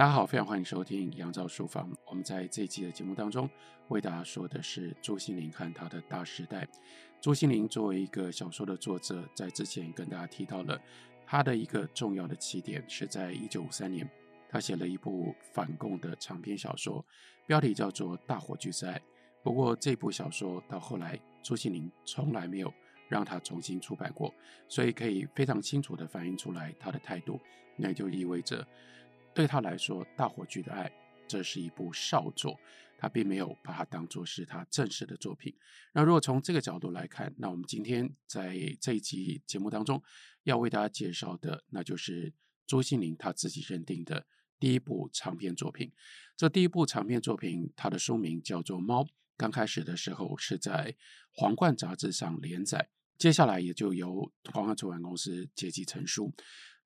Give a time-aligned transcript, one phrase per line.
[0.00, 1.94] 大家好，非常欢迎收听杨照书房。
[2.06, 3.46] 我们在这一期的节目当中，
[3.88, 6.66] 为大家说的是朱心凌和他的大时代。
[7.20, 10.80] 朱心凌作为一个小说的作者，在之前跟大家提到了
[11.26, 14.08] 他的一个重要的起点是在一九五三年，
[14.48, 17.04] 他写了一部反共的长篇小说，
[17.46, 18.94] 标题叫做《大火炬灾》。
[19.42, 22.72] 不过这部小说到后来，朱心凌从来没有
[23.06, 24.32] 让他重新出版过，
[24.66, 27.38] 所以可以非常清楚地反映出来他的态度，
[27.76, 28.66] 那就意味着。
[29.34, 30.88] 对他来说，《大火炬的爱》
[31.26, 32.58] 这是一部少作，
[32.98, 35.54] 他并没有把它当作是他正式的作品。
[35.92, 40.02] 那如果从这个角度来看，那我们今天在这一集节目当中
[40.42, 42.32] 要为大家介绍的，那就是
[42.66, 44.26] 朱西甯他自己认定的
[44.58, 45.92] 第一部长篇作品。
[46.36, 49.04] 这第一部长篇作品，它的书名叫做《猫》。
[49.36, 50.92] 刚开始的时候是在
[51.32, 56.34] 《皇冠》杂志上连载，接下来也就由皇冠出版公司结集成书。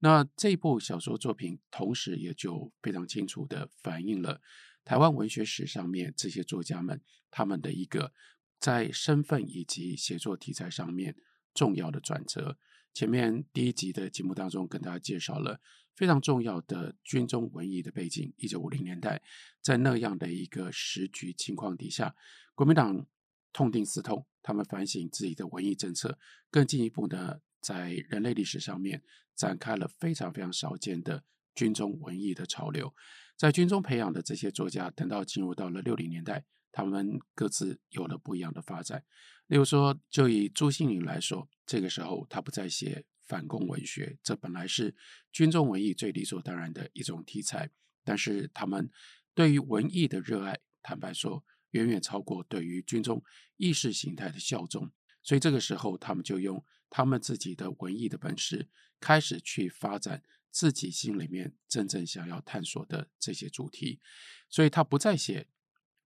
[0.05, 4.39] 那这部小说作品，同时也就非常清楚地反映了
[4.85, 8.13] 台湾文学史上面这些作家们他们的一个
[8.61, 11.17] 在身份以及写作题材上面
[11.55, 12.59] 重要的转折。
[12.93, 15.59] 前面第一集的节目当中，跟大家介绍了
[15.97, 18.31] 非常重要的军中文艺的背景。
[18.37, 19.23] 一九五零年代，
[19.63, 22.15] 在那样的一个时局情况底下，
[22.55, 23.07] 国民党
[23.55, 26.19] 痛定思痛，他们反省自己的文艺政策，
[26.51, 27.41] 更进一步的。
[27.65, 29.03] 在人类历史上面
[29.35, 32.95] 展开了非常非常少见的军中文艺的潮流，
[33.39, 39.03] 在军中培养的这些作家，等到进入到了六零年代，他们各自有了不一样的发展。
[39.47, 44.95] 例如说，就以朱西甯来说，这个时候他不再写反共文学，这本来是
[45.33, 47.71] 军中文艺最理所当然的一种题材，
[48.05, 48.91] 但是他们
[49.35, 53.23] 对于文艺的热爱，坦白说，远远超过对于军中
[53.57, 54.91] 意识形态的效忠。
[55.23, 56.63] 所以这个时候，他们就用
[56.97, 58.69] 他们自己的文艺的本事，
[59.01, 64.01] 开始去发展自己心里面真正想要探索的这些主题。
[64.49, 65.49] 所以他不再写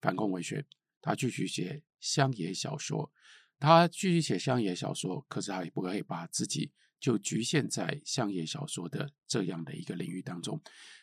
[0.00, 0.64] 反共文学，
[1.02, 3.12] 他继续写乡野小说。
[3.58, 10.58] 他继续写乡野小说，可是他也不可以把自己就局限在乡野小说的这样的一个领域当中。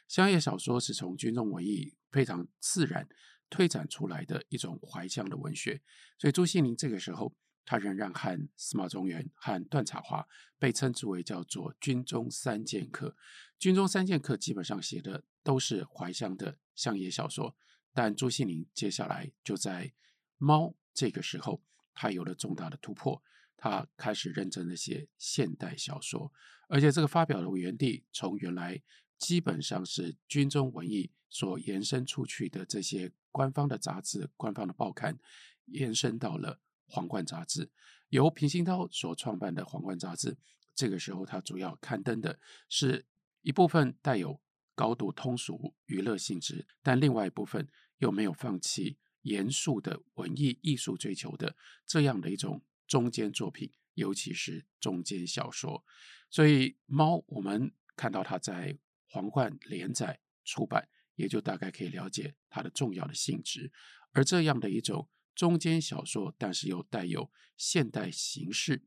[0.08, 3.08] 乡野小说是从军中文艺非常自然
[3.52, 5.80] 推展出来的一种怀乡的文学。
[6.18, 7.36] 所以朱西甯这个时候。
[7.66, 10.28] 他仍然和司马中原和段插华
[10.60, 13.18] 被称之为叫做军中三剑客。
[13.58, 17.56] 军中三剑客基本上写的都是怀乡的乡野小说，
[17.94, 19.88] 但朱西甯接下来就在
[20.38, 21.62] 《猫》这个时候，
[21.94, 23.24] 他有了重大的突破，
[23.58, 26.32] 他开始认真的写现代小说，
[26.68, 28.82] 而且这个发表的原地从原来
[29.18, 35.18] 基本上是军中文艺所延伸出去的这些官方的杂志、官方的报刊，
[35.66, 36.60] 延伸到了。
[36.88, 37.70] 皇冠杂志
[38.10, 40.38] 由平鑫涛所创办的皇冠杂志，
[40.74, 43.06] 这个时候他主要刊登的是
[43.42, 44.40] 一部分带有
[44.76, 55.84] 高度通俗娱乐性质，但另外一部分又没有放弃严肃的文艺艺术追求的这样的一种中间作品，尤其是中间小说。
[56.30, 58.78] 所以猫，我们看到它在
[59.10, 63.72] 皇冠连载出版，也就大概可以了解它的重要的性质，
[64.12, 65.10] 而这样的一种。
[65.36, 68.84] 中间小说，但是又带有现代形式，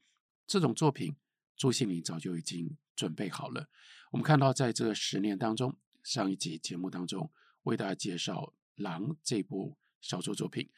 [0.47, 1.15] 这种作品，
[1.57, 3.69] 朱西甯早就已经准备好了。
[4.11, 7.31] 我们看到，在这十年当中，上一集节目当中
[7.65, 10.71] 为大家介绍《狼》这部小说作品，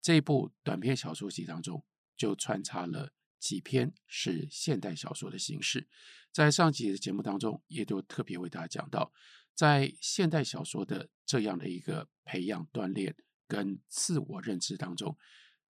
[0.00, 1.84] 这部短篇小说集当中
[2.16, 5.86] 就穿插了几篇是现代小说的形式。
[6.32, 9.12] 在上集的节目当中，也都特别为大家讲到，
[9.54, 13.14] 在现代小说的这样的一个培养锻炼。
[13.50, 15.18] 跟自我认知当中，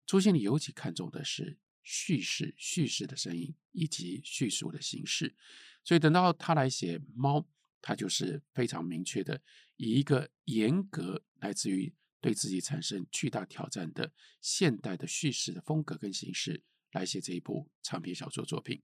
[0.05, 5.35] 朱西甯尤其看重的是叙事、叙事的声音以及叙述的形式。
[5.83, 7.39] 所以等到他来写《猫》，
[7.81, 9.41] 他就是非常明确的
[9.77, 14.13] 以一个严格来自于对自己产生巨大挑战的
[14.43, 16.63] 现代的叙事的风格跟形式
[16.93, 18.83] 来写这一部长篇小说作品。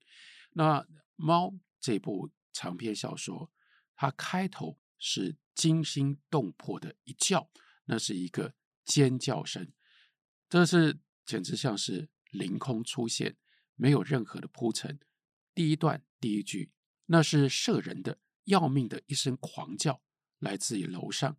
[0.55, 0.81] 那
[1.17, 3.53] 《猫》这部长篇小说，
[3.95, 7.51] 它开头是惊心动魄的一叫，
[7.85, 8.55] 那是一个。
[8.87, 9.71] 尖叫声，
[10.49, 13.37] 这是简直像是凌空出现，
[13.75, 14.99] 没有任何的铺陈。
[15.53, 16.71] 第一段第一句，
[17.07, 20.01] 那是射人的要命的一声狂叫，
[20.39, 21.37] 来自于楼上，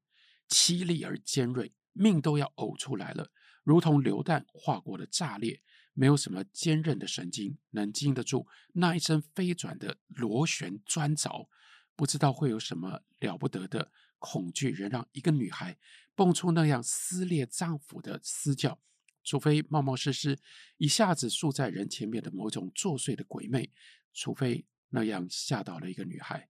[0.49, 3.31] 凄厉而尖锐，命都要呕出来了，
[3.63, 5.63] 如同流弹划过的炸裂。
[5.99, 11.47] 没有什么坚韧的神经能经得住那一声飞转的螺旋钻凿，
[11.95, 15.79] 不知道会有什么了不得的恐惧，仍让一个女孩。
[16.17, 18.81] 蹦出那样撕裂脏腑的嘶叫，
[19.23, 20.39] 除非冒冒失失
[20.77, 23.71] 一下子竖在人前面的某种作祟的鬼魅，
[24.15, 26.49] 除非那样吓到了一个女孩。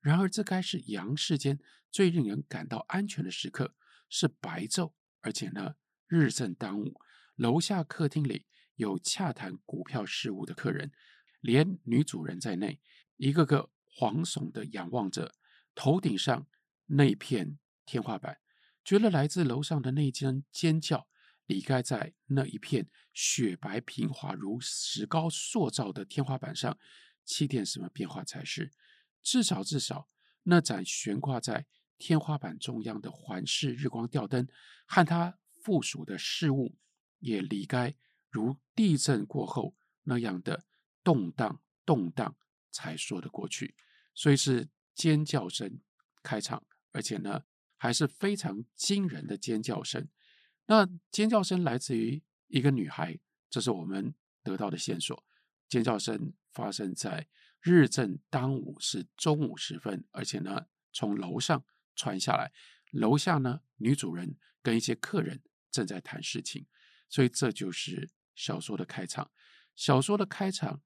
[0.00, 1.58] 然而，这该是阳世间
[1.90, 3.74] 最令人感到安全的时刻，
[4.10, 4.92] 是白昼，
[5.22, 5.76] 而且呢，
[6.06, 7.00] 日正当午。
[7.36, 10.92] 楼下客厅里有洽谈股票事务的客人，
[11.40, 12.80] 连女主人在内，
[13.16, 15.34] 一个个惶悚地仰望着
[15.74, 16.46] 头顶上
[16.84, 18.38] 那片天花板，
[18.86, 21.08] 觉得来自楼上的那声尖叫，
[21.46, 26.78] 离开在那一片雪白平滑如石膏塑造的天花板上，
[27.24, 28.70] 起点什么变化才是。
[29.24, 30.08] 至少，至少，
[30.44, 31.66] 那盏悬挂在
[31.98, 34.46] 天花板中央的环视日光吊灯，
[34.86, 36.78] 和它附属的事物，
[37.18, 37.96] 也离开
[38.30, 39.74] 如地震过后
[40.04, 40.64] 那样的
[41.02, 42.36] 动荡动荡，
[42.70, 43.74] 才说得过去。
[44.14, 45.80] 所以是尖叫声
[46.22, 47.42] 开场，而且呢，
[47.76, 50.08] 还是非常惊人的尖叫声。
[50.66, 53.18] 那尖叫声来自于一个女孩，
[53.48, 55.24] 这是我们得到的线索。
[55.68, 57.28] 尖叫声发生在。
[57.62, 61.64] 日正当午是中午时分，而且呢，从楼上
[61.96, 62.52] 传下来。
[62.92, 66.66] 楼下呢，女主人跟一些客人正在谈事情，
[67.08, 69.32] 所以这就是小说的开场。
[69.74, 70.80] 小说的开场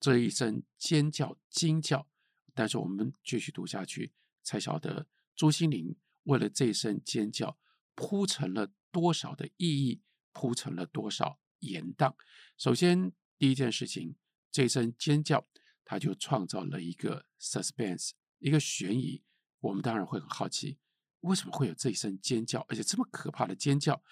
[0.00, 2.08] 这一声尖叫惊叫，
[2.54, 5.06] 但是我们继续读下去，才晓得
[5.36, 7.58] 朱心凌为了这一声尖叫
[7.94, 10.02] 铺成了多少的意义，
[10.32, 12.14] 铺成了多少延宕。
[12.56, 14.16] 首先，第一件事情，
[14.50, 15.48] 这一声尖叫。
[15.84, 19.22] 它就创造了一个 suspense，一个悬疑。
[19.58, 20.78] 我们当然会很好奇，
[21.20, 24.02] 为什么会有这一声尖叫，而且这么可怕的尖叫？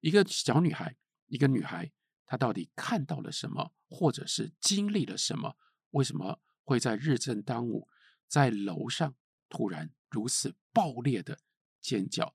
[0.00, 1.92] 一个小女孩，一个女孩，
[2.26, 5.56] 她到底看到了什么，或者是经历了什么？
[5.92, 7.88] 为什么会在日正当午，
[8.28, 9.14] 在楼上
[9.48, 11.38] 突然如此爆裂的
[11.80, 12.34] 尖叫？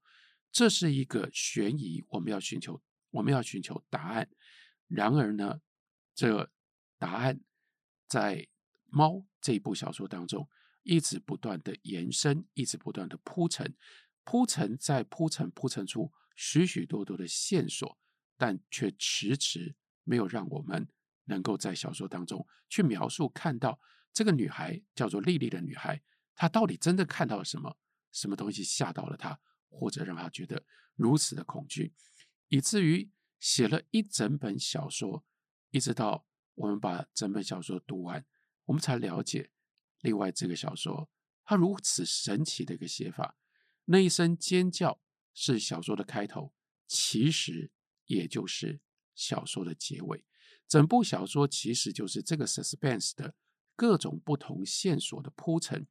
[0.52, 2.82] 这是一个悬疑，我们要寻求，
[3.12, 4.30] 我们要寻求答案。
[4.88, 5.62] 然而呢，
[6.14, 6.52] 这
[6.98, 7.42] 答案
[8.08, 8.48] 在。
[8.88, 10.48] 猫这一部小说当中，
[10.84, 13.76] 一直不断的延伸，一直不断的铺陈，
[14.24, 17.98] 铺陈再铺陈，铺陈出许许多多的线索，
[18.38, 19.76] 但却迟迟
[20.06, 20.88] 没有让我们
[21.26, 23.78] 能够在小说当中去描述看到
[24.14, 26.02] 这个女孩叫做丽丽的女孩，
[26.34, 27.76] 她到底真的看到了什么？
[28.16, 29.38] 什么东西吓到了他，
[29.70, 30.64] 或者让他觉得
[30.96, 31.94] 如此的恐惧，
[32.48, 35.26] 以至于写了一整本小说，
[35.72, 38.26] 一直到我们把整本小说读完。
[38.64, 39.52] 我们才了解，
[40.00, 41.10] 另外这个小说
[41.44, 43.38] 它如此神奇的一个写法。
[43.84, 45.02] 那一声尖叫
[45.34, 46.54] 是小说的开头，
[46.88, 47.70] 其实
[48.06, 48.80] 也就是
[49.14, 50.24] 小说的结尾。
[50.68, 53.36] 整部小说其实就是这个 suspense 的
[53.76, 55.86] 各种不同线索的铺陈。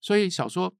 [0.00, 0.76] 所以小说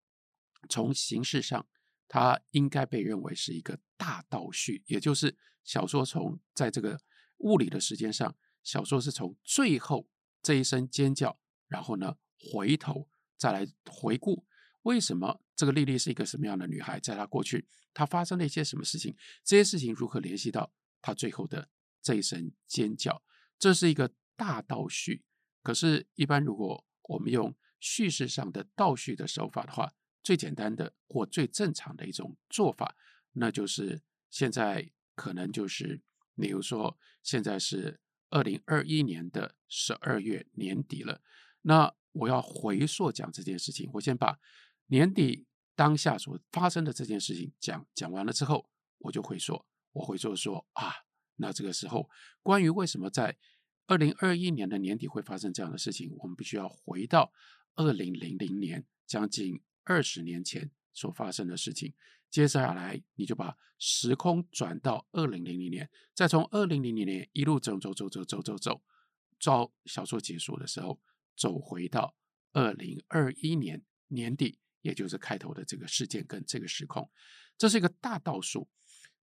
[0.69, 1.67] 从形式上，
[2.09, 7.01] 它应该被认为是一个大倒叙，也就是小说从在这个
[7.39, 10.09] 物理的时间上，小说是从最后。
[10.41, 14.47] 这一声尖叫，然后呢，回头再来回顾，
[14.83, 16.99] 为什么这个丽丽是一个什么样的女孩？
[17.01, 19.17] 在她过去，她发生了一些什么事情？
[19.45, 20.73] 这些事情如何联系到
[21.03, 21.69] 她最后的
[22.01, 23.21] 这一声尖叫？
[23.59, 25.25] 这是一个大倒叙。
[25.61, 29.93] 可是，一般如果我们用叙事上的倒叙的手法的话，
[30.29, 32.95] 最简单的或最正常的一种做法，
[33.33, 36.03] 那就是现在可能就是，
[36.37, 38.01] 比如说现在是。
[38.31, 41.23] 二零二一年的十二月年底了，
[41.63, 43.89] 那我要回溯讲这件事情。
[43.95, 44.39] 我先把
[44.89, 49.67] 年底当下所发生的这件事情讲讲完了之后，我就会说。
[49.93, 50.93] 我回溯说啊，
[51.37, 52.11] 那这个时候
[52.43, 53.39] 关于为什么在
[53.87, 57.33] 二零二一年的年底会发生这样的事情，我们必须要回到
[57.77, 61.95] 二零零零年，将近二十年前所发生的事情。
[62.29, 68.83] 接下来，你就把时空转到二零零零年，再从二零零零年一路走走走走走走走，
[69.43, 71.01] 到小说结束的时候，
[71.35, 72.15] 走回到
[72.53, 77.11] 二零二一年年底，也就是开头的这个事件跟这个时空。
[77.57, 78.69] 这是一个大倒数，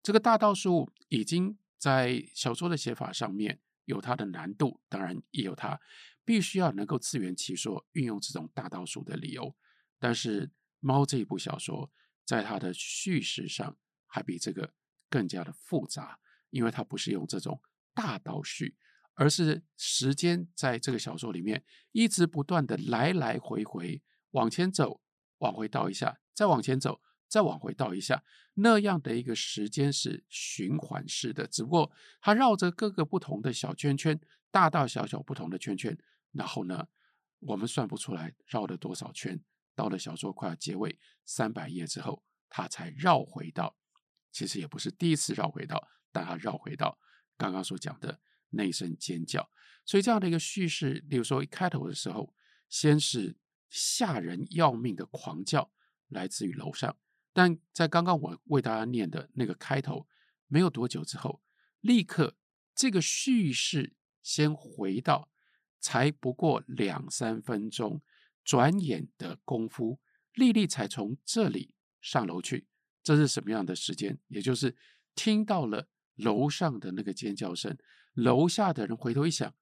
[0.01, 5.79] 这个大倒数已经在小说的写法上面有它的难度，当然也有它
[6.24, 9.55] 必须要能够自圆其说，运用这种大倒数的理由。
[10.00, 10.48] 但是
[10.80, 11.92] 《猫》这一部小说。
[12.28, 14.74] 在它的叙事上，还比这个
[15.12, 17.62] 更加的复杂，因为它不是用这种
[17.94, 18.75] 大倒叙，
[19.14, 25.04] 而是时间在这个小说里面一直不断的来来回回往前走，
[25.38, 28.24] 往回倒一下，再往前走，再往回倒一下，
[28.56, 35.96] 那样的一个时间是循环式的，只不过它绕着各个不同的小圈圈，大大小小不同的圈圈，
[36.32, 36.88] 然后呢，
[37.42, 39.40] 我们算不出来绕了多少圈。
[39.75, 43.77] 到了小说快要结尾三百页之后，他才绕回到，
[44.32, 46.98] 其实也不是第一次绕回到，但他绕回到
[47.38, 49.51] 刚刚所讲的那一声尖叫。
[49.86, 52.34] 所以这样的一个叙事，比如说一开头的时候，
[52.70, 53.38] 先是
[53.70, 55.72] 吓人要命的狂叫
[56.08, 56.98] 来自于楼上。
[57.34, 60.08] 但在刚刚我为大家念的那个开头
[60.48, 61.44] 没有多久之后，
[61.82, 62.38] 立刻
[62.74, 65.29] 这个叙事先回到
[65.79, 68.01] 才不过两三分钟，
[68.46, 70.00] 转眼的功夫，
[70.34, 72.68] 丽丽才从这里上楼去。
[73.04, 74.18] 这是什么样的时间？
[74.28, 74.78] 也就是
[75.16, 77.78] 听到了楼上的那个尖叫声，
[78.14, 79.54] 楼下的人回头一想，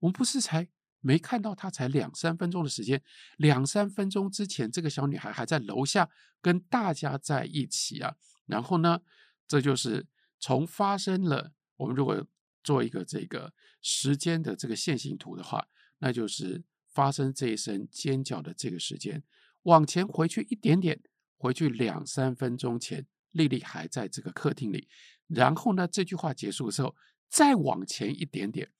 [0.00, 0.68] 我们不是才
[1.00, 3.02] 没看到她才两三分钟的时间，
[3.38, 8.16] 两三分钟之前这个小女孩还在楼下跟大家在一起啊。
[8.46, 9.00] 然后呢，
[9.48, 10.06] 这就是
[10.38, 12.26] 从发生了，我们如果
[12.62, 15.66] 做一个这个时间的这个线性图的话，
[15.98, 19.22] 那就是发生这一声尖叫的这个时间，
[19.62, 21.02] 往前回去一点点。
[21.36, 24.88] 回去两三分钟前，丽丽还在这个客厅里。
[25.26, 26.94] 然后呢，这句话结束的时候，
[27.28, 28.70] 再往前一点点，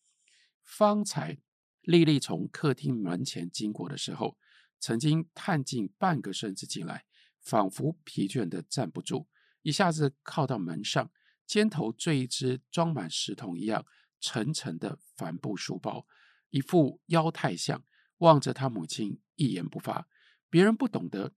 [0.62, 1.38] 方才
[1.80, 4.38] 丽丽从客厅门前经过的时候，
[4.78, 7.04] 曾经探进半个身子进来，
[7.40, 9.26] 仿佛疲倦的站不住，
[9.62, 11.10] 一下子靠到门上，
[11.44, 13.84] 肩头坠一只装满石头一样
[14.20, 16.06] 沉沉的帆布书包，
[16.50, 17.82] 一副腰太像，
[18.22, 20.08] 望着他母亲一言不发。
[20.50, 21.34] 别人不懂得，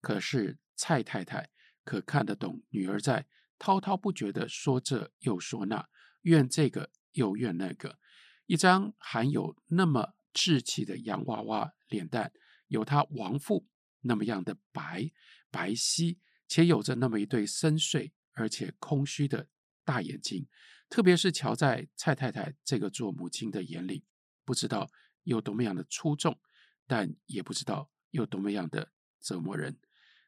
[0.00, 0.58] 可是。
[0.80, 1.50] 蔡太太
[1.82, 3.26] 可看得懂女儿在
[3.58, 5.88] 滔滔不绝地说这又说那，
[6.22, 7.98] 怨这个又怨那个。
[8.46, 12.32] 一张含有那么稚气的洋娃娃脸蛋，
[12.68, 13.66] 有她亡父
[14.02, 15.10] 那么样的白
[15.50, 16.16] 白皙，
[16.46, 19.48] 且有着那么一对深邃而且空虚的
[19.84, 20.46] 大眼睛。
[20.88, 24.04] 特别是瞧在蔡太太这个做母亲的眼里，
[24.44, 24.88] 不知道
[25.28, 26.40] 有多么样的出众，
[26.86, 29.78] 但也不知道有多么样的折磨人。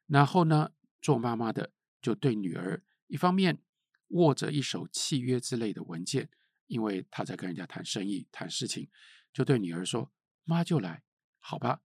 [0.06, 3.62] 然后呢，做妈妈的就对女儿，一方面
[4.08, 6.28] 握着一手契约之类的文件，
[6.66, 8.90] 因为她在跟人家谈生意、谈事情，
[9.32, 10.12] 就对女儿说
[10.44, 11.02] ：“妈就来，
[11.38, 11.80] 好吧。”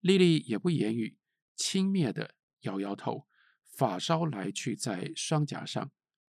[0.00, 1.18] 丽丽也不言语，
[1.54, 3.26] 轻蔑的摇摇头，
[3.62, 5.90] 发梢来去在双颊上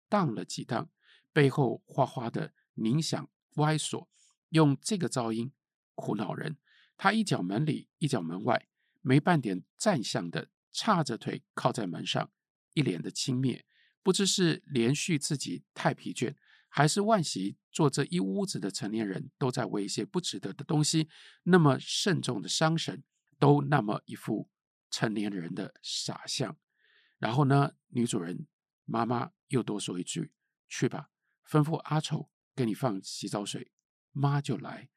[0.07, 0.91] 荡了几荡，
[1.33, 4.07] 背后哗哗的铃响歪锁，
[4.49, 5.51] 用这个噪音
[5.99, 6.57] 苦恼人。
[6.97, 8.67] 他一脚门里，一脚门外，
[9.01, 10.49] 没半点站相的。
[10.71, 12.31] 叉着腿靠在门上，
[12.75, 13.63] 一脸的轻蔑，
[14.03, 16.35] 不知是连续自己太疲倦，
[16.67, 21.09] 还是惋惜做这一屋子的成年人都在为一些不值得的东西
[21.43, 23.03] 那么慎重的伤神，
[23.39, 24.47] 都那么一副
[24.91, 26.55] 成年人的傻相。
[27.17, 28.47] 然后呢，女主人
[28.85, 30.31] 妈妈又多说一句
[30.69, 31.09] ：“去吧，
[31.49, 33.71] 吩咐阿丑给你放洗澡水，
[34.11, 34.89] 妈就来。”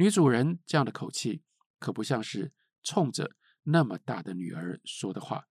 [0.00, 1.42] 女主人这样的口气，
[1.78, 3.32] 可不像是冲着。
[3.64, 5.44] 那么大的女儿说的话，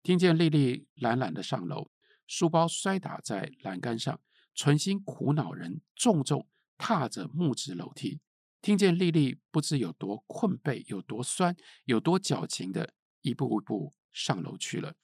[0.00, 1.90] 听见丽丽懒懒的上楼，
[2.24, 4.20] 书包摔打在栏杆上，
[4.54, 6.48] 存心苦恼人，重重
[6.78, 8.20] 踏着木质楼梯，
[8.62, 14.94] 听见丽丽不知有多困背，有多酸，有多矫情的一步一步上楼去了。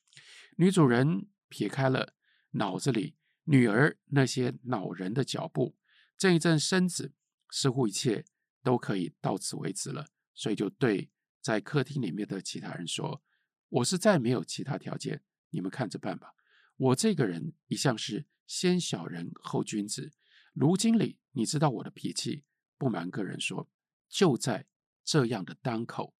[0.58, 2.14] 女主人撇开了
[2.52, 3.16] 脑子里
[3.46, 5.74] 女儿那些恼人的脚步，
[6.16, 7.12] 正一阵身子，
[7.50, 8.24] 似乎一切
[8.62, 11.10] 都可以到此为止了，所以就对。
[11.40, 13.20] 在客厅里面的其他人说
[13.68, 16.34] ：“我是再没有其他条件，你们看着办吧。
[16.76, 20.12] 我这个人一向是先小人后君子。
[20.52, 22.44] 卢经理，你知道我的脾气。
[22.78, 23.68] 不瞒个人说，
[24.08, 24.68] 就在
[25.04, 26.14] 这样的当口，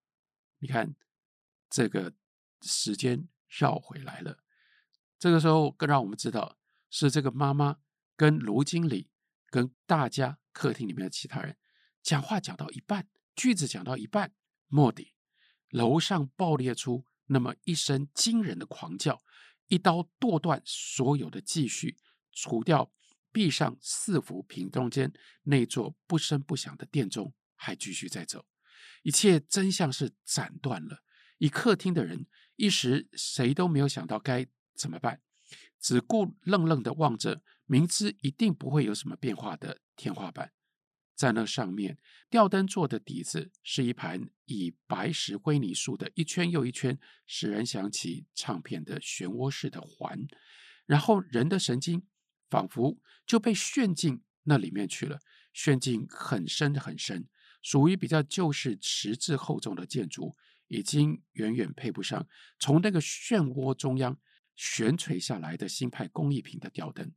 [0.58, 0.96] 你看
[1.70, 2.14] 这个
[2.62, 4.42] 时间绕回来了。
[5.20, 6.58] 这个时候更让我们知道，
[6.90, 7.78] 是这个妈妈
[8.16, 9.08] 跟卢经理
[9.46, 11.56] 跟大家客厅里面的其他人
[12.02, 14.34] 讲话讲到一半，句子讲到一半。”
[14.72, 15.12] 卧底，
[15.68, 19.22] 楼上爆裂出那么一声惊人的狂叫，
[19.68, 21.98] 一刀剁断所有的继续，
[22.32, 22.90] 除掉
[23.30, 28.46] 壁上四幅屏中间那座不声不响的殿钟还继续在走，
[29.02, 31.02] 一切真相是斩断了。
[31.36, 35.20] 一客厅的人一时谁都没有想到该怎么办，
[35.78, 40.52] 只顾愣愣的望着明知一定不会有什么变化的天花板。
[41.14, 50.26] 在那上面，吊灯做的底子是一盘以白石灰泥塑的一圈又一圈，使人想起唱片的漩涡式的环。
[50.86, 52.06] 然后人的神经
[52.50, 55.20] 仿佛就被旋进那里面去了，
[55.52, 57.28] 旋进很深很深。
[57.62, 62.26] 属于比较旧式、实质厚重的建筑，已经远远配不上
[62.58, 64.18] 从那个漩涡中央
[64.56, 67.12] 悬垂下来的新派工艺品的吊灯。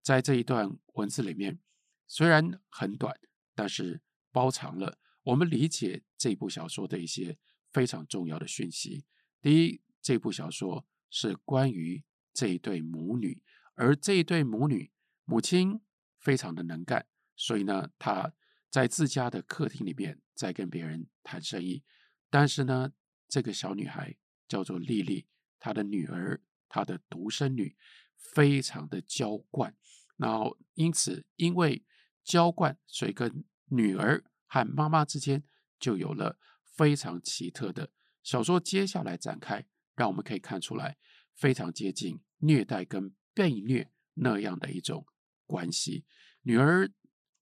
[0.00, 1.58] 在这一段文字里面，
[2.06, 3.18] 虽然很短。
[3.60, 4.00] 但是
[4.32, 7.36] 包藏了我们理解这部小说的一些
[7.70, 9.04] 非常重要的讯息。
[9.42, 12.02] 第一，这部小说是关于
[12.32, 13.42] 这一对母女，
[13.74, 14.90] 而这一对母女，
[15.26, 15.78] 母亲
[16.18, 18.32] 非常的能干，所以呢，她
[18.70, 21.84] 在自家的客厅里面在跟别人谈生意。
[22.30, 22.94] 但是呢，
[23.28, 24.16] 这个小女孩
[24.48, 25.26] 叫做丽丽，
[25.58, 27.76] 她的女儿，她的独生女，
[28.16, 29.76] 非常的娇惯。
[30.16, 31.84] 然后因此，因为
[32.24, 35.42] 娇惯，所以跟女儿和妈妈之间
[35.78, 37.90] 就有了非常奇特的
[38.22, 38.60] 小说。
[38.60, 40.98] 接下来展开，让我们可以看出来
[41.34, 45.06] 非常接近虐待跟被虐那样的一种
[45.46, 46.04] 关系。
[46.42, 46.90] 女儿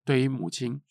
[0.04, 0.82] 对于母亲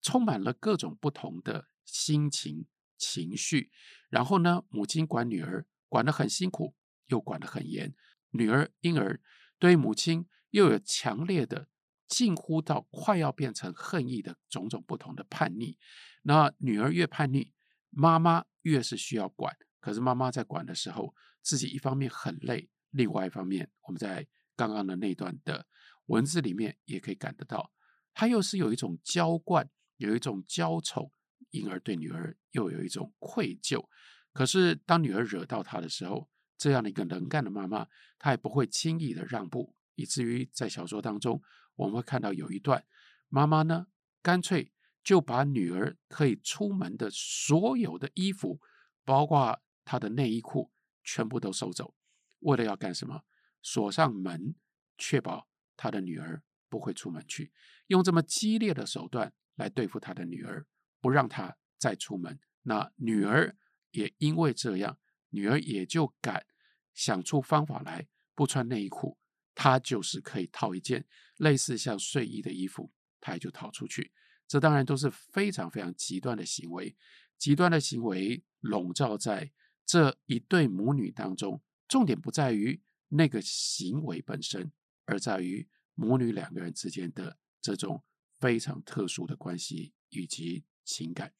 [0.00, 3.70] 充满了各种不同的心情情绪，
[4.08, 6.74] 然后呢，母亲管女儿管得很辛苦，
[7.06, 7.94] 又管得很严。
[8.30, 9.20] 女儿因而
[9.58, 11.68] 对母亲又有强烈的。
[12.12, 15.78] 近乎到快要变成恨意的种种不同的叛逆，
[16.24, 17.54] 那女儿越叛逆，
[17.88, 19.56] 妈妈越是需要管。
[19.80, 25.66] 可是妈妈在管的时候，自己一方面很累，另外一方面，我们在刚刚的那段的
[26.04, 27.72] 文字里面也可以感得到，
[28.12, 31.10] 她又是有一种娇惯，有一种娇宠，
[31.50, 33.88] 因而对女儿又有一种愧疚。
[34.34, 36.28] 可是当女儿惹到她的时候，
[36.58, 37.86] 这样的一个能干的妈妈，
[38.18, 41.42] 她也不会轻易的让步，以至于在小说当中。
[41.76, 42.84] 我们会看到有一段，
[43.28, 43.86] 妈妈呢，
[44.22, 48.60] 干脆就把女儿可以出门的所有的衣服，
[49.04, 50.70] 包括她的内衣裤，
[51.02, 51.94] 全部都收走，
[52.40, 53.22] 为了要干什么？
[53.62, 54.54] 锁上门，
[54.98, 57.52] 确保她的女儿不会出门去，
[57.86, 60.66] 用这么激烈的手段来对付她的女儿，
[61.00, 62.38] 不让她再出门。
[62.62, 63.56] 那女儿
[63.90, 64.98] 也因为这样，
[65.30, 66.46] 女儿也就敢
[66.92, 69.18] 想出方法来，不穿内衣裤。
[69.54, 71.06] 他就是可以套一件
[71.36, 72.90] 类似像睡衣的衣服，
[73.20, 74.12] 他也就逃出去。
[74.48, 76.96] 这当然都是非常非常极端的行为，
[77.38, 79.50] 极端的行为笼罩在
[79.86, 81.62] 这一对母女当中。
[81.88, 84.72] 重点不在于那个行为本身，
[85.04, 88.02] 而在于母女两个人之间的这种
[88.40, 91.34] 非常特殊的关系以及情感。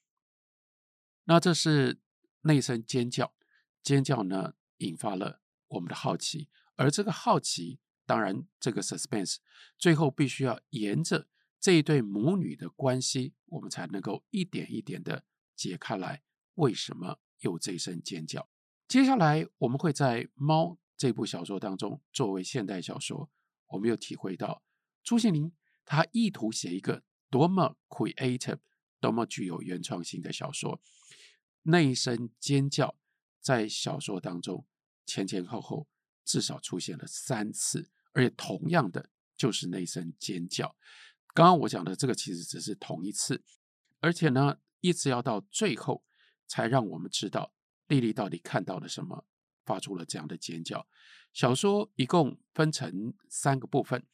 [1.25, 2.00] 那这是
[2.42, 3.35] 那声尖叫，
[3.83, 7.80] 尖叫呢，引发了我们的好奇，而这个好奇。
[8.12, 9.36] 当然，这个 suspense
[9.78, 15.25] 最后必须要沿着这一对母女的关系，我们才能够一点一点的
[15.56, 16.22] 解开来，
[16.56, 18.50] 为什么有这一声尖叫？
[18.86, 23.30] 接下来，我们会在《猫》这部小说当中，作为现代小说，
[23.68, 24.62] 我们又体会到
[25.02, 25.50] 朱西甯
[25.86, 28.58] 他意图写一个多么 creative、
[29.00, 30.82] 多么具有原创性的小说。
[31.62, 32.94] 那一声尖叫
[33.40, 34.66] 在小说当中
[35.06, 35.88] 前前后后。
[36.25, 40.76] 至少出现了三次，而且同样的就是那声尖叫。
[41.34, 43.42] 刚刚我讲的这个其实只是同一次，
[44.00, 46.04] 而且呢，一直要到最后
[46.46, 47.52] 才让我们知道
[47.88, 49.25] 丽丽到底看到了什么，
[49.64, 50.86] 发出了这样的尖叫。
[51.32, 54.04] 小说一共分成三个部分，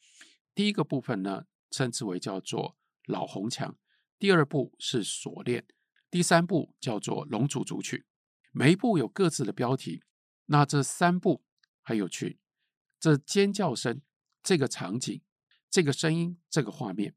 [0.55, 3.77] 第一个部分呢称之为叫做老红墙，
[4.17, 5.65] 第二部是锁链，
[6.09, 8.05] 第三部叫做龙族组曲。
[8.51, 10.01] 每一部有各自的标题，
[10.45, 11.43] 那这三部。
[11.81, 12.38] 很有趣，
[12.99, 14.01] 这尖叫声、
[14.43, 15.21] 这个场景、
[15.69, 17.15] 这个声音、这个画面，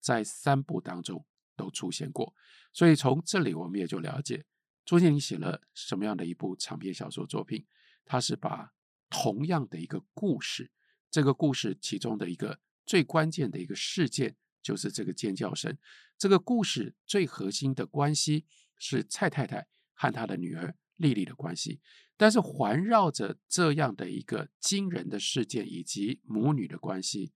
[0.00, 2.34] 在三部当中都出现过。
[2.72, 4.44] 所以从这里我们也就了解
[4.84, 7.66] 朱西甯写了什么样的一部长篇小说作品。
[8.04, 8.72] 他是把
[9.08, 10.70] 同样的一个故事，
[11.10, 15.78] 这个故事其中的一个最关键的一个事件，就是这个尖叫声。
[16.18, 18.44] 这个故事最核心的关系
[18.76, 21.80] 是蔡太太和她的女儿丽丽的关系。
[22.16, 27.32] 但是环绕着这样的一个惊人的事件以及母女的关系，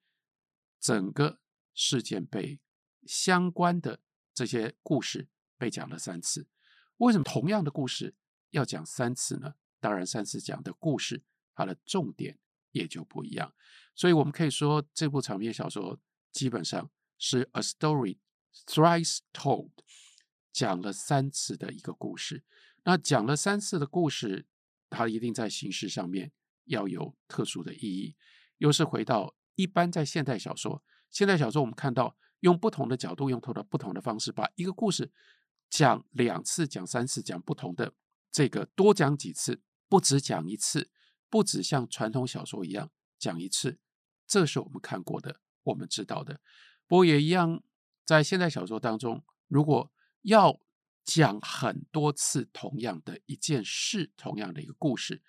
[0.79, 1.41] 整个
[1.75, 2.61] 事件被
[3.05, 4.01] 相关的
[4.33, 6.47] 这些故事被讲了三次。
[6.99, 8.15] 为什么同样的故事
[8.51, 9.55] 要讲三次呢？
[9.81, 12.39] 当然，三次讲的故事它的重点
[12.71, 13.53] 也就不一样。
[13.97, 15.99] 所以我们可以说，这部长篇小说
[16.31, 16.89] 基本上
[17.19, 18.19] 是 a story
[18.65, 19.71] thrice told，
[20.53, 22.45] 讲了三次的一个故事。
[22.85, 24.47] 那讲了三次的故事。
[24.91, 26.33] 它一定在形式上面
[26.65, 28.17] 要有特殊的意义，
[28.59, 35.11] 又是回到一般在现代小说，现代小说我们看到用不同的角度，用不同的不同的方式，把一个故事
[35.69, 37.95] 讲两次、讲三次、讲不同的
[38.31, 40.91] 这个多讲几次，不止讲一次，
[41.29, 43.79] 不止像传统小说一样讲一次，
[44.27, 46.41] 这是我们看过的，我们知道的。
[46.87, 47.63] 不过也一样，
[48.05, 50.61] 在现代小说当中，如果要
[51.09, 55.23] 讲很多次同样的一件事，同样的一个故事，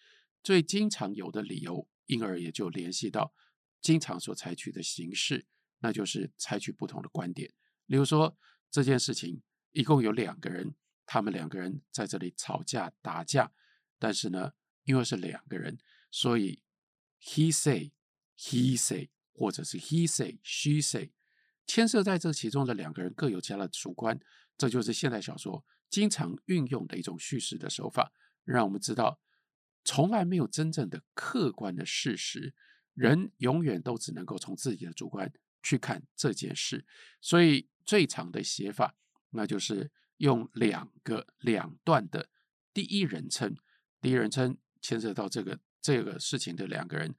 [0.44, 3.34] 最经常有的理由，因而也就联系到
[3.80, 5.48] 经常所采取的形式，
[5.80, 7.54] 那就是采取不同的观点。
[7.86, 8.38] 例如说，
[8.70, 13.54] 这件事情一共有两个人，他们两个人在这里吵架打架，
[13.98, 14.52] 但是呢，
[14.84, 15.80] 因为是两个人，
[16.12, 16.62] 所以
[17.22, 17.94] he say
[18.38, 21.14] he say，或者是 he say she say，
[21.66, 24.20] 牵涉在这其中的两个人各有其他的主观。
[24.60, 28.12] 这就是现代小说经常运用的一种叙事的手法，
[28.44, 29.20] 让我们知道，
[29.86, 32.54] 从来没有真正的客观的事实，
[32.94, 35.32] 人永远都只能够从自己的主观
[35.64, 36.86] 去看这件事。
[37.22, 38.96] 所以最常的写法，
[39.30, 42.30] 那就是用两个两段的
[42.74, 43.56] 第一人称，
[44.02, 47.16] 第一人称牵涉到这个这个事情的两个人。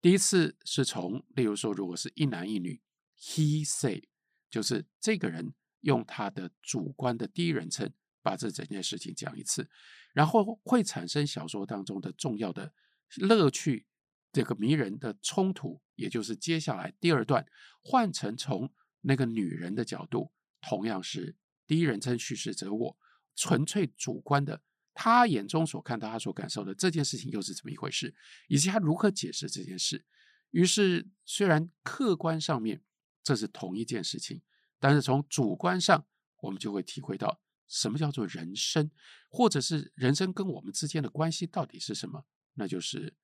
[0.00, 2.80] 第一次是从，例如说，如果是一男一女
[3.18, 4.08] ，he say，
[4.48, 5.52] 就是这个人
[5.86, 7.90] 用他的主观的第一人称
[8.22, 9.70] 把这整件事情讲一次，
[10.12, 12.74] 然后会产生小说当中的重要的
[13.18, 13.86] 乐趣，
[14.32, 17.46] 这个迷人的冲突，也就是接下来第二段
[17.82, 18.72] 换成从
[19.02, 21.36] 那个女人的角度，同样是
[21.68, 22.98] 第一人称叙事者我，
[23.36, 24.60] 纯粹主观的。
[24.98, 28.14] 他眼中所看到、他所感受的这件事情又是怎么一回事，
[28.48, 30.04] 以及他如何解释这件事。
[30.50, 32.82] 于是，虽然客观上面
[33.22, 34.40] 这是同一件事情，
[34.86, 38.88] 但是从主观上，我们就会体会到什么叫做人生，
[39.28, 42.24] 或者是人生跟我们之间的关系到底是什么。
[42.54, 43.16] 那就是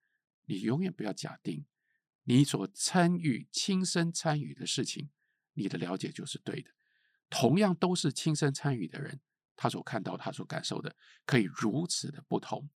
[0.47, 1.65] 你永远不要假定
[2.25, 5.11] 你所参与、亲身参与的事情，
[5.53, 6.73] 你的了解就是对的。
[7.31, 9.21] 同样都是亲身参与的人。
[9.55, 12.69] 他所看到、他所感受的，可以如此的不同，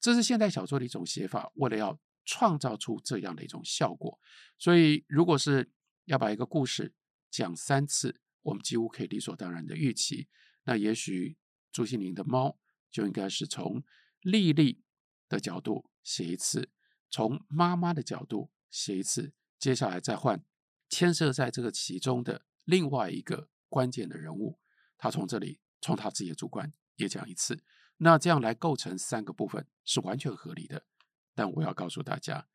[0.00, 1.52] 这是现代小说的一种写法。
[1.54, 4.18] 为了要创造出这样的一种效果，
[4.58, 5.70] 所以如果是
[6.06, 6.92] 要把一个故事
[7.30, 10.28] 讲三次，我们几乎可以理所当然的预期，
[10.64, 11.36] 那也许
[11.72, 12.58] 朱心凌的猫
[12.90, 13.82] 就应该是从
[14.20, 14.82] 丽丽
[15.28, 16.70] 的角度写一次，
[17.10, 20.44] 从妈妈的角度写一次，接下来再换
[20.88, 24.58] 牵涉在这个其中的另外一个关键的人物，
[24.96, 25.60] 他从这里。
[25.84, 27.60] 从他自己的主观也讲一次，
[27.96, 30.86] 那这样来构成三个部分是完全合理的。
[31.34, 32.46] 但我要告诉大家，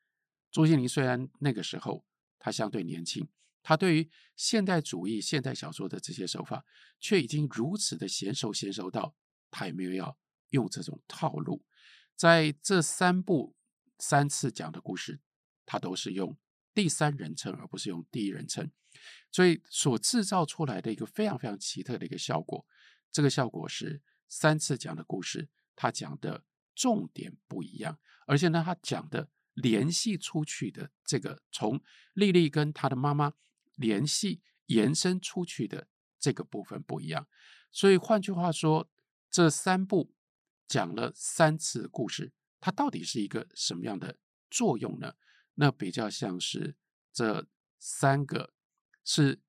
[0.49, 2.05] 朱心凌虽然那个时候
[2.39, 3.27] 他相对年轻，
[3.67, 6.63] 他对于现代主义、现代小说的这些手法，
[7.01, 9.13] 却已经如此的娴熟，娴熟到
[9.51, 10.17] 他也没有要
[10.51, 11.65] 用这种套路。
[12.15, 13.57] 在这三部
[13.99, 15.19] 三次讲的故事，
[15.65, 16.37] 他都是用
[16.73, 18.71] 第三人称，而不是用第一人称，
[19.33, 22.65] 所以所制造出来的一个非常非常奇特的一个效果。
[23.11, 33.33] 这个效果是三次讲的故事，他讲的重点不一样，而且呢，他讲的联系出去的这个从丽丽跟她的妈妈
[33.77, 35.87] 联系延伸出去的
[36.19, 37.25] 这个部分不一样。
[37.71, 38.89] 所以换句话说，
[39.31, 40.13] 这三部
[40.67, 44.17] 讲了三次故事，它到底是一个什么样的
[44.49, 45.13] 作用呢？
[45.55, 46.75] 那比较像是
[47.13, 47.47] 这
[47.79, 48.53] 三个
[49.03, 49.41] 是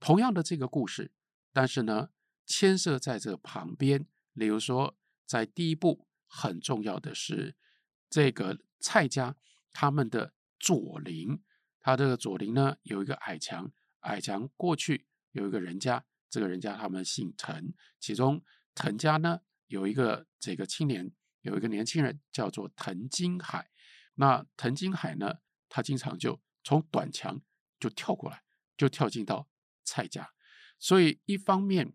[0.00, 1.12] 同样的这个故事，
[1.52, 2.10] 但是呢，
[2.46, 7.56] 牵涉在这旁边，例如说，在第一部很重要的是
[8.08, 9.36] 这个蔡家
[9.72, 11.42] 他们的左邻，
[11.82, 18.42] 他这个左邻呢有一个矮墙，矮墙过去有一个人家，这个人家他们姓滕，其中
[18.74, 23.70] 滕家呢有一个这个青年，有一个年轻人叫做滕金海，
[24.14, 25.34] 那滕金海呢，
[25.68, 27.42] 他经常就从短墙
[27.78, 28.44] 就跳过来，
[28.76, 29.48] 就跳进到
[29.84, 30.30] 蔡家，
[30.78, 31.92] 所以一方面。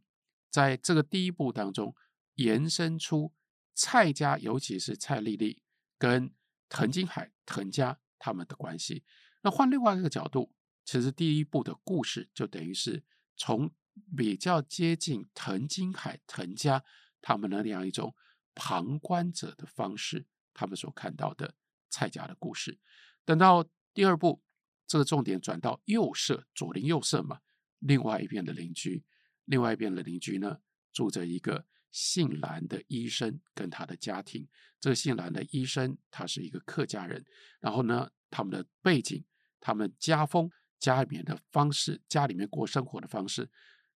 [0.50, 1.93] 在这个第一步当中，
[2.36, 3.34] 延伸出
[3.76, 5.62] 蔡家，尤其是蔡丽丽
[6.00, 6.34] 跟
[6.67, 9.04] 滕金海滕家他们的关系。
[9.47, 13.01] 那换另外一个角度，其实第一部的故事就等于是
[13.38, 13.73] 从
[14.17, 16.83] 比较接近滕金海滕家
[17.21, 18.13] 他们的那样一种
[18.53, 21.55] 旁观者的方式，他们所看到的
[21.89, 22.77] 蔡家的故事。
[23.23, 24.43] 等到第二部，
[24.86, 27.39] 这个重点转到右舍，左邻右舍嘛，
[27.79, 29.05] 另外一边的邻居。
[29.45, 30.60] 另外一边的邻居呢，
[30.91, 34.45] 住着一个姓蓝的医生跟他的家庭。
[34.81, 37.25] 这个姓蓝的医生，他是一个客家人。
[37.62, 39.23] 然后呢，他们的背景、
[39.59, 43.49] 他们家风、家里面的方式、家里面过生活的方式，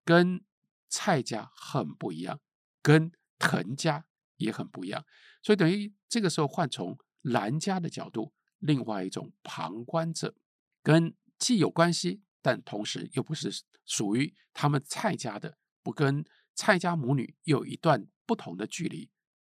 [0.03, 0.43] 跟
[0.89, 2.39] 蔡家很不一样，
[2.81, 4.05] 跟滕家
[4.37, 5.05] 也很不一样。
[5.41, 10.35] 所以等于这个时候换从蓝家的角度，另外一种旁观者，
[10.83, 12.21] 跟既有关系。
[12.43, 13.51] 但同时又不是
[13.85, 19.11] 属于他们蔡家的，不跟蔡家母女又有一段不同的距离。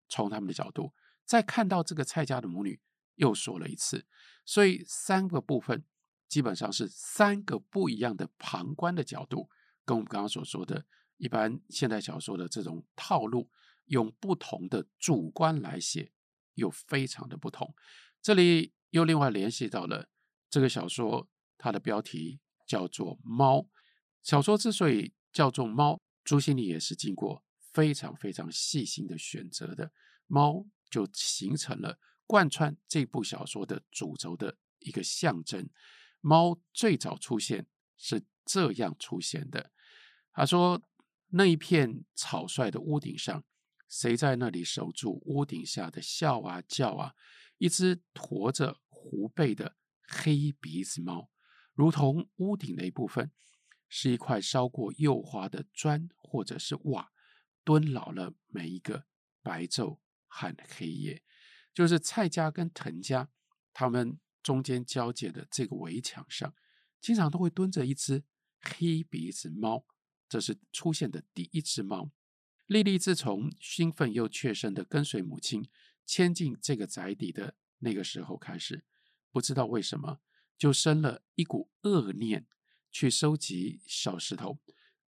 [0.08, 0.94] 从他们的角度，
[1.26, 2.80] 再看到这个蔡家的母女，
[3.16, 4.06] 又说了一次。
[4.46, 5.84] 所以三个部分
[6.28, 9.48] 基本上是三个不一样的旁观的角度，
[9.84, 10.84] 跟我们刚刚所说的
[11.16, 13.50] 一般现代小说的这种套路，
[13.86, 16.12] 用不同的主观来写，
[16.54, 17.74] 又非常的不同。
[18.20, 20.08] 这里又另外联系到了
[20.50, 22.40] 这个小说，它的标题。
[22.68, 23.66] 叫做猫。
[24.22, 29.90] 小说之所以叫做猫，朱西甯也是经过非常非常细心的选择的。
[30.26, 35.70] 猫就形成了贯穿这部小说的主轴的一个象征。
[36.20, 39.70] 猫最早出现是这样出现的。
[40.32, 40.82] 他说，
[41.28, 43.44] 那一片草率的屋顶上
[43.88, 47.14] 谁在那里守住屋顶下的笑啊叫啊？
[47.58, 51.28] 一只驼着狐背的黑鼻子猫，
[51.74, 53.32] 如同屋顶的一部分，
[53.88, 57.10] 是一块烧过釉花的砖或者是瓦，
[57.64, 59.06] 蹲牢了每一个
[59.42, 61.22] 白昼和黑夜。
[61.74, 63.28] 就是蔡家跟滕家
[63.72, 66.54] 他们中间交界的这个围墙上，
[67.02, 68.24] 经常都会蹲着一只
[68.58, 69.84] 黑鼻子猫。
[70.26, 72.10] 这是出现的第一只猫。
[72.64, 75.68] 丽丽自从兴奋又怯生的跟随母亲
[76.06, 78.86] 迁进这个宅邸的那个时候开始，
[79.30, 80.20] 不知道为什么
[80.56, 82.46] 就生了一股恶念，
[82.90, 84.58] 去收集小石头，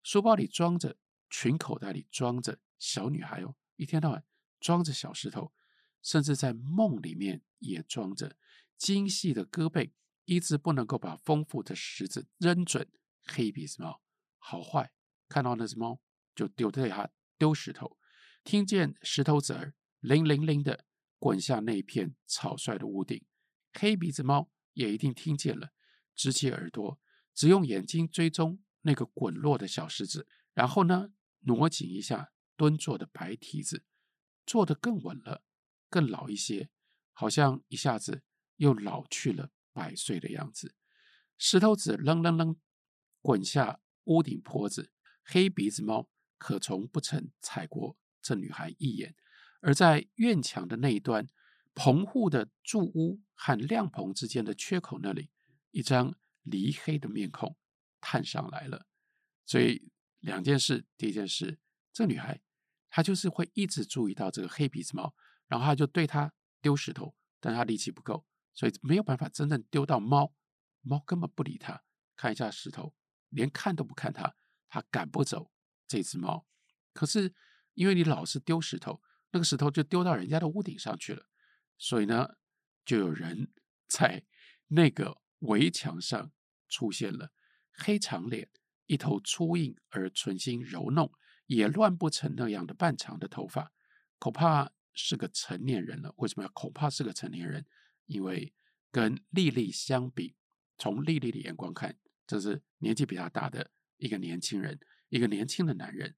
[0.03, 0.97] 书包里装着，
[1.29, 4.25] 裙口袋里装着，小女孩哦，一天到晚
[4.59, 5.53] 装着小石头，
[6.01, 8.35] 甚至在梦里面也装着，
[8.79, 9.91] 精细的胳膊
[10.25, 12.89] 一直不能够把丰富的石子扔准
[13.23, 14.01] 黑鼻子猫，
[14.37, 14.91] 好坏，
[15.27, 16.01] 看到那只猫
[16.33, 17.11] 就丢对它。
[17.37, 17.97] 丢石头，
[18.43, 20.85] 听见石头子儿铃铃铃的
[21.17, 23.23] 滚下那片草率的屋顶，
[23.71, 25.71] 黑鼻子猫也一定听见了，
[26.15, 26.99] 直起耳朵，
[27.33, 33.85] 只用眼睛追踪那个滚落的小石子，然后呢，挪紧一下蹲坐的白蹄子，
[34.45, 35.43] 坐得更稳了，
[35.89, 36.69] 更老一些，
[37.13, 38.23] 好像一下子
[38.59, 40.75] 又老去了百岁的样子。
[41.37, 42.55] 石头子扔扔扔
[43.21, 44.91] 滚下屋顶坡子，
[45.23, 46.07] 黑鼻子猫。
[46.41, 49.13] 可从不曾踩过这女孩一眼，
[49.59, 51.27] 而在院墙的那一端，
[51.73, 55.29] 棚户的住屋和亮棚之间的缺口那里，
[55.71, 57.57] 一张黧黑的面孔
[57.99, 58.87] 探上来了。
[59.45, 61.59] 所以两件事，第一件事，
[61.91, 62.41] 这女孩
[62.89, 65.13] 她就是会一直注意到这个黑鼻子猫，
[65.47, 70.33] 然后她就对它丢石头，但她力气不够，所以没有办法真正丢到猫。
[70.81, 71.83] 猫根本不理它，
[72.15, 72.93] 看一下石头，
[73.29, 74.35] 连看都不看它，
[74.69, 75.51] 它赶不走。
[75.87, 76.47] 这只猫，
[76.93, 77.33] 可是
[77.73, 81.25] 因为你老是丢石头，那个石头就丢到人家的屋顶上去了，
[81.77, 82.35] 所以呢，
[82.85, 83.51] 就有人
[83.89, 84.23] 在
[84.67, 86.31] 那个围墙上
[86.67, 87.31] 出现了
[87.71, 88.49] 黑长脸、
[88.85, 91.11] 一头粗硬而存心柔弄，
[91.47, 93.73] 也乱不成那样的半长的头发，
[94.19, 96.13] 恐怕是个成年人了。
[96.17, 97.65] 为什么要恐怕是个成年人？
[98.09, 98.53] 因为
[98.91, 100.35] 跟丽丽相比，
[100.77, 104.77] 从丽丽的眼光看，这是年纪比她大的一个年轻人。
[105.09, 106.15] 一个年轻的男人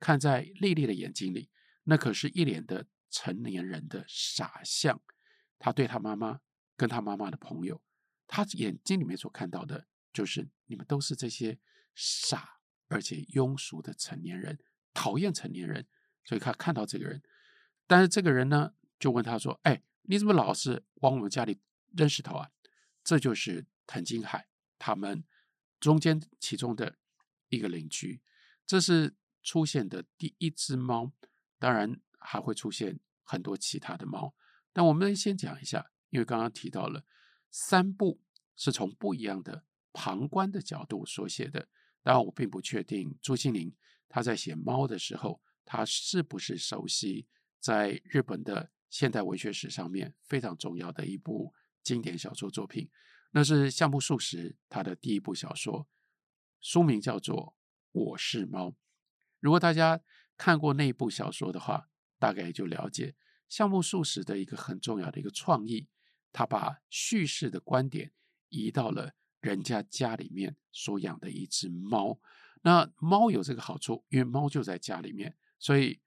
[0.00, 1.50] 看在丽丽的眼睛里，
[1.84, 5.00] 那可是一脸的成年人的傻相。
[5.56, 6.40] 他对他妈妈
[6.76, 7.80] 跟他妈妈的朋友，
[8.26, 11.60] 他眼睛里面所看到的就是你们都是这些
[11.94, 14.58] 傻而且庸俗的成年人，
[14.92, 15.86] 讨厌成年人。
[16.24, 17.22] 所以他看到这个人，
[17.86, 21.60] 但是这个人呢，就问他说：“哎，你怎么老是往我们家里
[21.96, 22.50] 扔石头啊？”
[23.04, 25.24] 这就是滕金海他们
[25.78, 26.96] 中间其中的。
[27.50, 28.20] 一个邻居，
[28.66, 31.12] 这是出现的第一只猫，
[31.56, 34.34] 当然还会出现很多其他的猫。
[34.72, 37.04] 但我们先讲一下，因为刚刚提到了
[37.52, 38.20] 三部
[38.56, 41.68] 是从不一样的旁观的角度所写的。
[42.02, 43.72] 当然，我并不确定朱西甯
[44.08, 47.28] 他在写猫的时候，他是不是熟悉
[47.60, 51.52] 在日本的现代文学史上面非常重要的一部
[51.82, 52.88] 经典小说作品，
[53.32, 55.88] 那是相木素实他的第一部小说。
[56.60, 57.36] 书名叫做
[57.90, 58.68] 《我是猫》。
[59.40, 60.00] 如果大家
[60.36, 61.88] 看过那部小说的话，
[62.20, 63.16] 大概就了解
[63.48, 65.88] 相木素实的一个很重要的一个创意。
[66.30, 68.12] 他把叙事的观点
[68.48, 72.20] 移到了人家家里面所养的一只猫。
[72.62, 76.00] 那猫有这个好处，因为猫就在家里面，所以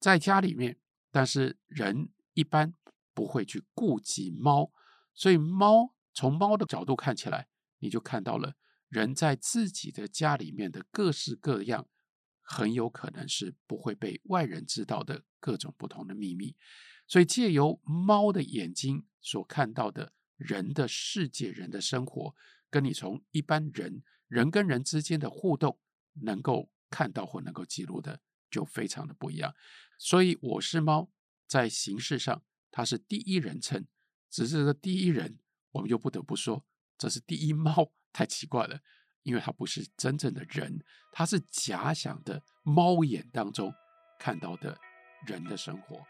[0.00, 2.74] 在家里面，但是人一般
[3.14, 4.70] 不会去顾及猫，
[5.14, 8.54] 所以猫从猫的角度看起来，你就看到了。
[8.88, 11.86] 人在自己的家里面的各式各样，
[12.40, 16.56] 很有可能是不会被外人知道的各种不同的秘密。
[17.06, 22.34] 所以借由猫的眼睛所看到的人的世界、人的生活，
[22.70, 25.78] 跟你从一般人人跟人之间的互动
[26.22, 29.54] 能够看到或能够记录的，就非常的不一样。
[29.98, 31.10] 所以我是猫，
[31.46, 33.86] 在形式上它是第一人称，
[34.30, 35.40] 只是这第一人，
[35.72, 36.64] 我们就不得不说
[36.96, 37.92] 这是第一猫。
[38.10, 38.80] 太奇怪了，
[39.22, 40.82] 因为它不是真正的人，
[41.12, 43.72] 它是假想的猫眼当中
[44.18, 44.76] 看到的
[45.26, 46.00] 人的生活。